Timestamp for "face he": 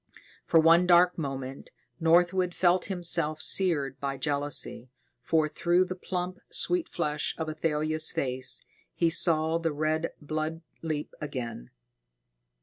8.11-9.11